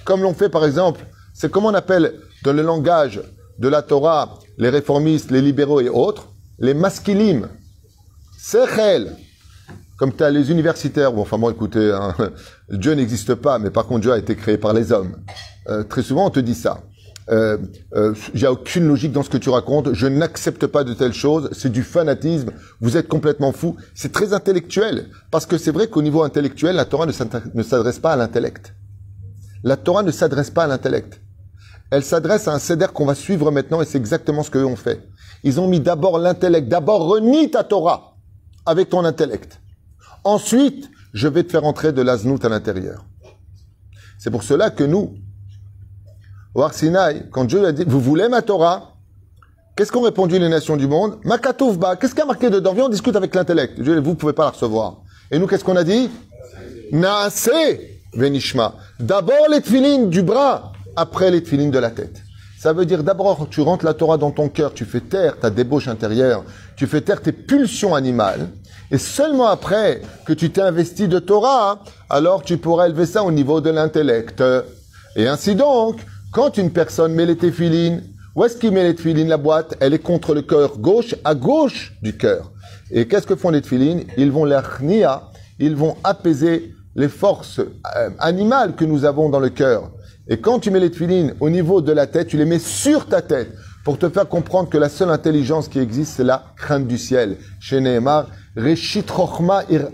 [0.05, 3.21] comme l'on fait par exemple, c'est comme on appelle dans le langage
[3.59, 6.27] de la Torah, les réformistes, les libéraux et autres,
[6.59, 7.47] les masculimes,
[8.37, 9.15] Sechel,
[9.97, 12.15] comme tu as les universitaires, bon, enfin bon, écoutez, hein,
[12.71, 15.15] Dieu n'existe pas, mais par contre Dieu a été créé par les hommes.
[15.69, 16.81] Euh, très souvent, on te dit ça.
[17.27, 17.57] Il euh,
[17.95, 19.93] euh, n'y a aucune logique dans ce que tu racontes.
[19.93, 21.49] Je n'accepte pas de telles choses.
[21.53, 22.51] C'est du fanatisme.
[22.81, 23.77] Vous êtes complètement fou.
[23.95, 25.07] C'est très intellectuel.
[25.29, 28.73] Parce que c'est vrai qu'au niveau intellectuel, la Torah ne s'adresse pas à l'intellect.
[29.63, 31.21] La Torah ne s'adresse pas à l'intellect
[31.91, 34.77] elle s'adresse à un céder qu'on va suivre maintenant et c'est exactement ce qu'eux ont
[34.77, 35.07] fait.
[35.43, 36.69] Ils ont mis d'abord l'intellect.
[36.69, 38.15] D'abord, renie ta Torah
[38.65, 39.59] avec ton intellect.
[40.23, 43.05] Ensuite, je vais te faire entrer de l'aznout à l'intérieur.
[44.17, 45.15] C'est pour cela que nous,
[46.53, 48.95] au Arsinaï, quand Dieu a dit, vous voulez ma Torah?
[49.75, 51.17] Qu'est-ce qu'ont répondu les nations du monde?
[51.23, 51.95] Makatouvba.
[51.95, 52.73] Qu'est-ce qu'il a marqué dedans?
[52.73, 53.79] Viens, on discute avec l'intellect.
[53.79, 54.97] Dieu, vous pouvez pas la recevoir.
[55.31, 56.09] Et nous, qu'est-ce qu'on a dit?
[56.91, 57.49] Naase
[58.13, 58.75] venishma.
[58.99, 62.21] D'abord les tfilines du bras après les filines de la tête.
[62.59, 65.49] Ça veut dire d'abord, tu rentres la Torah dans ton cœur, tu fais taire ta
[65.49, 66.43] débauche intérieure,
[66.75, 68.49] tu fais taire tes pulsions animales,
[68.91, 73.31] et seulement après que tu t'es investi de Torah, alors tu pourras élever ça au
[73.31, 74.43] niveau de l'intellect.
[75.15, 78.03] Et ainsi donc, quand une personne met les téphilines,
[78.35, 81.35] où est-ce qu'il met les téphilines La boîte, elle est contre le cœur gauche, à
[81.35, 82.51] gauche du cœur.
[82.89, 84.05] Et qu'est-ce que font les téphilines?
[84.17, 85.23] Ils vont l'achnia,
[85.59, 89.91] ils vont apaiser les forces euh, animales que nous avons dans le cœur.
[90.27, 93.07] Et quand tu mets les tefilines au niveau de la tête, tu les mets sur
[93.07, 93.49] ta tête
[93.83, 97.37] pour te faire comprendre que la seule intelligence qui existe, c'est la crainte du ciel.
[97.59, 99.11] Chez Nehemar, Reshit
[99.69, 99.87] Ir.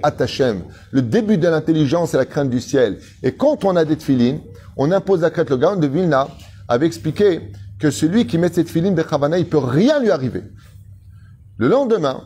[0.91, 2.99] Le début de l'intelligence, c'est la crainte du ciel.
[3.23, 4.39] Et quand on a des tefilines,
[4.77, 5.49] on impose la crête.
[5.49, 6.27] Le Gaon de Vilna
[6.67, 10.43] avait expliqué que celui qui met cette filine de Chavana, il peut rien lui arriver.
[11.57, 12.23] Le lendemain,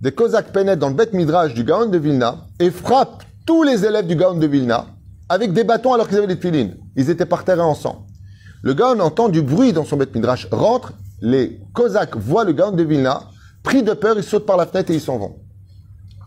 [0.00, 3.84] des Cosaques pénètrent dans le bête midrash du Gaon de Vilna et frappent tous les
[3.84, 4.86] élèves du Gaon de Vilna
[5.28, 6.76] avec des bâtons alors qu'ils avaient des filines.
[6.96, 8.06] Ils étaient par terre en sang.
[8.62, 12.72] Le Gaon entend du bruit dans son bête midrash, rentre, les Cosaques voient le Gaon
[12.72, 13.22] de Vilna,
[13.62, 15.36] pris de peur, ils sautent par la fenêtre et ils s'en vont.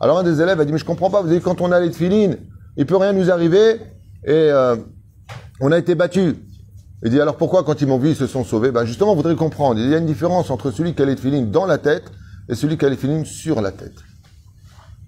[0.01, 1.71] Alors un des élèves a dit, mais je comprends pas, vous avez dit quand on
[1.71, 2.37] a les filines,
[2.77, 3.81] il peut rien nous arriver
[4.23, 4.77] et euh,
[5.61, 6.35] on a été battus.
[7.03, 8.71] Il dit alors pourquoi quand ils m'ont vu ils se sont sauvés?
[8.71, 9.79] Ben justement, vous voudrez comprendre.
[9.79, 12.11] Il y a une différence entre celui qui a les filines dans la tête
[12.49, 13.95] et celui qui a les filines sur la tête.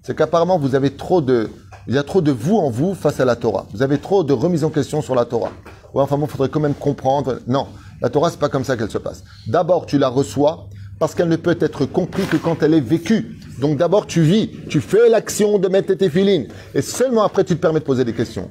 [0.02, 1.50] C'est qu'apparemment vous avez trop de,
[1.86, 3.66] il y a trop de vous en vous face à la Torah.
[3.72, 5.52] Vous avez trop de remise en question sur la Torah.
[5.94, 7.40] Ouais, enfin bon, faudrait quand même comprendre.
[7.46, 7.66] Non,
[8.00, 9.22] la Torah c'est pas comme ça qu'elle se passe.
[9.46, 13.38] D'abord tu la reçois parce qu'elle ne peut être comprise que quand elle est vécue.
[13.60, 17.54] Donc d'abord tu vis, tu fais l'action de mettre tes filines et seulement après tu
[17.54, 18.50] te permets de poser des questions.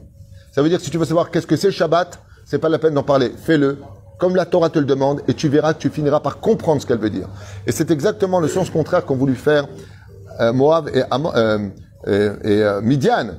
[0.52, 2.78] Ça veut dire que si tu veux savoir qu'est-ce que c'est Shabbat, c'est pas la
[2.78, 3.32] peine d'en parler.
[3.36, 3.78] Fais-le,
[4.20, 7.00] comme la Torah te le demande, et tu verras tu finiras par comprendre ce qu'elle
[7.00, 7.28] veut dire.
[7.66, 9.68] Et c'est exactement le sens contraire qu'ont voulu faire
[10.42, 11.70] euh, Moab et, euh,
[12.06, 13.38] et, euh, Midian.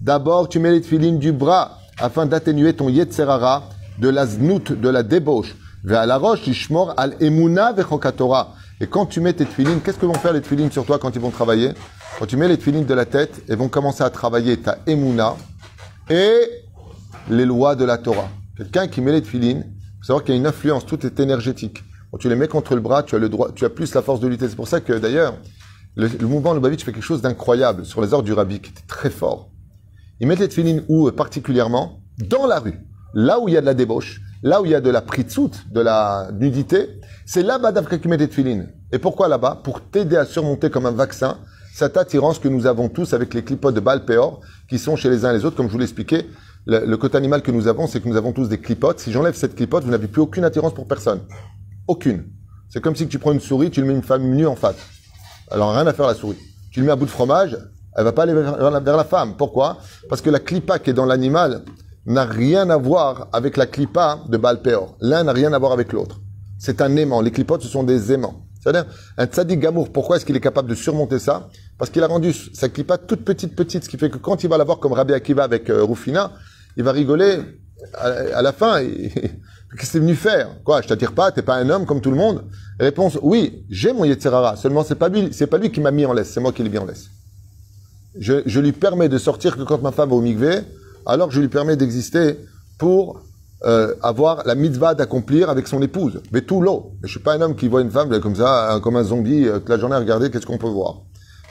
[0.00, 4.88] D'abord, tu mets les tefilines du bras afin d'atténuer ton yetzerara de la znout, de
[4.88, 5.54] la débauche.
[5.84, 6.18] La.
[8.80, 11.14] Et quand tu mets tes tefilines, qu'est-ce que vont faire les tefilines sur toi quand
[11.14, 11.70] ils vont travailler?
[12.18, 15.36] Quand tu mets les tefilines de la tête, elles vont commencer à travailler ta emuna
[16.10, 16.34] et
[17.30, 18.28] les lois de la Torah.
[18.56, 21.20] Quelqu'un qui met les tefilines, il faut savoir qu'il y a une influence, tout est
[21.20, 21.84] énergétique.
[22.10, 24.02] Quand tu les mets contre le bras, tu as le droit, tu as plus la
[24.02, 24.48] force de lutter.
[24.48, 25.34] C'est pour ça que d'ailleurs,
[25.96, 29.10] le, mouvement Lubavitch fait quelque chose d'incroyable sur les ordres du Rabbi, qui était très
[29.10, 29.50] fort.
[30.20, 32.00] Ils mettent les tefilines où particulièrement?
[32.18, 32.80] Dans la rue.
[33.14, 35.00] Là où il y a de la débauche, là où il y a de la
[35.00, 38.68] pritzout, de la nudité, c'est là-bas qui met des tefilines.
[38.92, 39.60] Et pourquoi là-bas?
[39.64, 41.38] Pour t'aider à surmonter comme un vaccin
[41.74, 45.24] cette attirance que nous avons tous avec les clipotes de Balpéor, qui sont chez les
[45.24, 46.26] uns et les autres, comme je vous l'expliquais.
[46.66, 49.00] Le, le côté animal que nous avons, c'est que nous avons tous des clipotes.
[49.00, 51.20] Si j'enlève cette clipote, vous n'avez plus aucune attirance pour personne.
[51.88, 52.26] Aucune.
[52.70, 54.76] C'est comme si tu prends une souris, tu lui mets une femme nue en face.
[55.50, 56.38] Alors rien à faire la souris.
[56.70, 57.56] Tu lui mets un bout de fromage,
[57.96, 59.34] elle va pas aller vers, la, femme.
[59.36, 59.78] Pourquoi?
[60.08, 61.62] Parce que la clipa qui est dans l'animal
[62.06, 64.96] n'a rien à voir avec la clipa de Balpéor.
[65.00, 66.20] L'un n'a rien à voir avec l'autre.
[66.64, 67.20] C'est un aimant.
[67.20, 68.46] Les clipotes, ce sont des aimants.
[68.58, 68.86] C'est-à-dire,
[69.18, 71.50] un tzaddik gamour, pourquoi est-ce qu'il est capable de surmonter ça?
[71.76, 74.48] Parce qu'il a rendu sa clipa toute petite, petite, ce qui fait que quand il
[74.48, 76.32] va la voir comme Rabbi Akiva avec euh, Rufina,
[76.78, 77.40] il va rigoler
[77.98, 78.82] à, la fin.
[79.78, 80.56] Qu'est-ce que venu faire?
[80.64, 82.46] Quoi Je t'attire pas T'es pas un homme comme tout le monde?
[82.80, 84.56] Réponse oui, j'ai mon Yetzerara.
[84.56, 86.62] Seulement c'est pas lui, c'est pas lui qui m'a mis en laisse, c'est moi qui
[86.62, 87.10] l'ai mis en laisse.
[88.18, 90.60] Je, je, lui permets de sortir que quand ma femme va au migvé,
[91.04, 92.38] alors je lui permets d'exister
[92.78, 93.20] pour
[93.64, 96.20] euh, avoir la mitzvah d'accomplir avec son épouse.
[96.32, 96.92] Mais tout l'eau.
[97.02, 99.58] Je suis pas un homme qui voit une femme comme ça, comme un zombie, euh,
[99.58, 101.02] toute la journée à regarder qu'est-ce qu'on peut voir.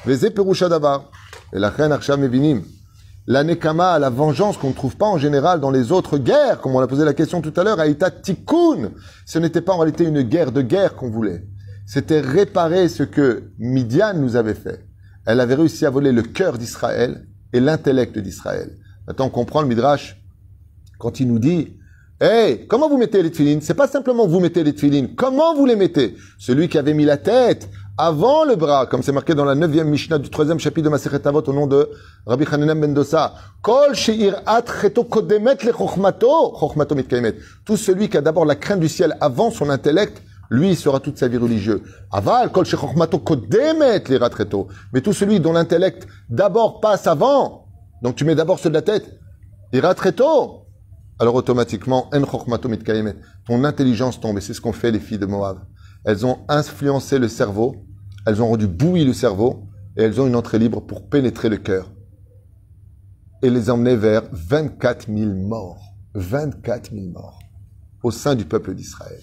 [0.07, 1.97] Et la reine.
[3.25, 6.75] La nekama, la vengeance qu'on ne trouve pas en général dans les autres guerres, comme
[6.75, 8.91] on a posé la question tout à l'heure, Aïta Tikkun.
[9.25, 11.47] Ce n'était pas en réalité une guerre de guerre qu'on voulait.
[11.85, 14.85] C'était réparer ce que Midian nous avait fait.
[15.25, 18.75] Elle avait réussi à voler le cœur d'Israël et l'intellect d'Israël.
[19.07, 20.21] Maintenant, on comprend le Midrash
[20.99, 21.77] quand il nous dit
[22.21, 23.61] Hey, comment vous mettez les tefilines?
[23.61, 25.15] C'est pas simplement vous mettez les tefilines.
[25.15, 26.15] Comment vous les mettez?
[26.37, 29.89] Celui qui avait mis la tête avant le bras, comme c'est marqué dans la neuvième
[29.89, 31.89] Mishnah du troisième chapitre de Masechet Avot au nom de
[32.27, 33.33] Rabbi Hanenem Mendoza.
[33.63, 33.93] Kol
[35.09, 36.55] kodemet le chokhmato,
[36.95, 37.35] mitkaemet.
[37.65, 40.21] Tout celui qui a d'abord la crainte du ciel avant son intellect,
[40.51, 41.81] lui sera toute sa vie religieuse.
[42.11, 42.65] Aval, kol
[43.25, 44.19] kodemet le
[44.93, 47.65] Mais tout celui dont l'intellect d'abord passe avant,
[48.03, 49.19] donc tu mets d'abord ceux de la tête,
[49.73, 50.62] iratreto,
[51.19, 52.09] alors automatiquement.
[53.45, 55.59] Ton intelligence tombe, et c'est ce qu'ont fait les filles de Moab.
[56.05, 57.85] Elles ont influencé le cerveau,
[58.25, 61.57] elles ont rendu bouilli le cerveau, et elles ont une entrée libre pour pénétrer le
[61.57, 61.91] cœur.
[63.41, 65.81] Et les emmener vers 24 000 morts.
[66.15, 67.39] 24 000 morts.
[68.03, 69.21] Au sein du peuple d'Israël.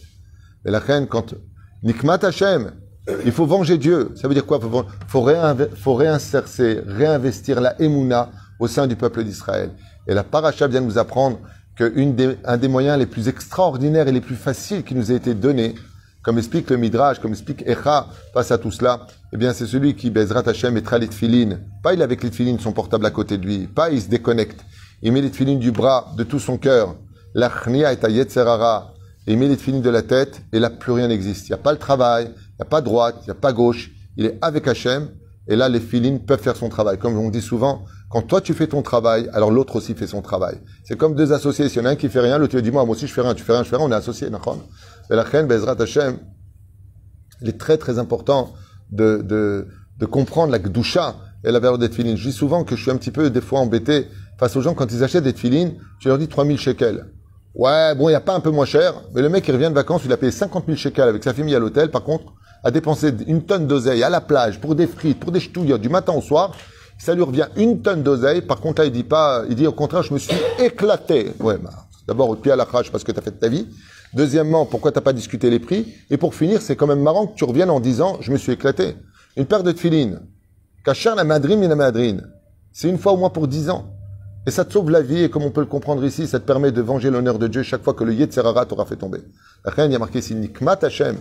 [0.64, 1.34] Et la reine, quand
[1.82, 2.72] Nikmat Hashem,
[3.24, 4.12] il faut venger Dieu.
[4.14, 4.60] Ça veut dire quoi?
[4.62, 4.84] Il
[5.76, 9.70] faut, réinsercer, réinvestir la Emouna au sein du peuple d'Israël.
[10.06, 11.40] Et la paracha vient nous apprendre
[11.80, 15.74] qu'un des, moyens les plus extraordinaires et les plus faciles qui nous a été donné,
[16.22, 19.94] comme explique le Midrash, comme explique Echa face à tout cela, eh bien, c'est celui
[19.94, 21.60] qui, Bezrat Hashem, mettra les tfilines.
[21.82, 23.66] Pas il avec les tfilines, son portable à côté de lui.
[23.66, 24.60] Pas il se déconnecte.
[25.02, 26.96] Il met les tfilines du bras, de tout son cœur.
[27.34, 28.92] L'achnia est à Yetzerara.
[29.26, 31.48] Il met les tfilines de la tête, et là, plus rien n'existe.
[31.48, 33.54] Il n'y a pas le travail, il n'y a pas droite, il n'y a pas
[33.54, 33.90] gauche.
[34.18, 35.08] Il est avec Hashem,
[35.48, 36.98] et là, les filines peuvent faire son travail.
[36.98, 40.20] Comme on dit souvent, Quand toi tu fais ton travail, alors l'autre aussi fait son
[40.20, 40.56] travail.
[40.84, 41.68] C'est comme deux associés.
[41.68, 43.12] S'il y en a un qui fait rien, l'autre lui dit moi, moi aussi je
[43.12, 44.26] fais rien, tu fais rien, je fais rien, on est associés.
[44.26, 45.76] Et la reine Bezrat
[47.42, 48.52] il est très très important
[48.90, 49.68] de, de,
[49.98, 52.16] de comprendre la gdusha et la valeur des tefilines.
[52.16, 54.74] Je dis souvent que je suis un petit peu des fois embêté face aux gens
[54.74, 57.06] quand ils achètent des tefilines, tu leur dis 3000 shekels.
[57.54, 59.70] Ouais, bon, il n'y a pas un peu moins cher, mais le mec il revient
[59.70, 62.32] de vacances, il a payé 50 000 shekels avec sa famille à l'hôtel, par contre,
[62.62, 65.88] a dépensé une tonne d'oseille à la plage pour des frites, pour des ch'touillottes du
[65.88, 66.52] matin au soir,
[67.00, 68.42] ça lui revient une tonne d'oseille.
[68.42, 71.32] Par contre, là, il dit pas, il dit au contraire, je me suis éclaté.
[71.40, 71.70] Ouais, bah,
[72.06, 73.66] d'abord, au pied à la crache parce que tu as fait de ta vie.
[74.12, 75.94] Deuxièmement, pourquoi t'as pas discuté les prix?
[76.10, 78.52] Et pour finir, c'est quand même marrant que tu reviennes en disant, je me suis
[78.52, 78.96] éclaté.
[79.36, 80.20] Une paire de filines.
[80.84, 82.28] Kachar la madrine, la madrine.
[82.72, 83.94] C'est une fois au moins pour dix ans.
[84.46, 86.44] Et ça te sauve la vie, et comme on peut le comprendre ici, ça te
[86.44, 89.20] permet de venger l'honneur de Dieu chaque fois que le Yetzerara t'aura fait tomber.
[89.64, 91.16] La reine, il y a marqué ici, Nikmat Hashem.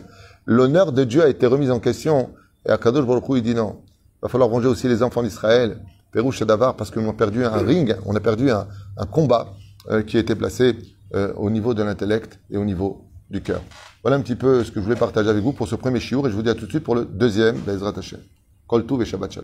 [0.46, 2.30] L'honneur de Dieu a été remis en question.
[2.65, 3.78] Et Akadosh Baruch Hu, il dit non.
[4.22, 5.78] Va falloir venger aussi les enfants d'Israël.
[6.12, 8.66] Pérou Shadavar, parce qu'on a perdu un ring, on a perdu un,
[9.12, 9.54] combat
[9.90, 10.76] euh, qui a été placé
[11.14, 13.62] euh, au niveau de l'intellect et au niveau du cœur.
[14.02, 16.28] Voilà un petit peu ce que je voulais partager avec vous pour ce premier chiour,
[16.28, 18.20] et je vous dis à tout de suite pour le deuxième, Bezrat Hashem.
[18.68, 19.32] Kol et Shabbat.